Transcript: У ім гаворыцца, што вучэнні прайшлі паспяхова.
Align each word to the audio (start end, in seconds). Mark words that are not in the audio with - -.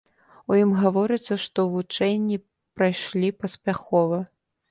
У 0.53 0.55
ім 0.59 0.69
гаворыцца, 0.83 1.33
што 1.43 1.65
вучэнні 1.73 2.37
прайшлі 2.79 3.29
паспяхова. 3.43 4.19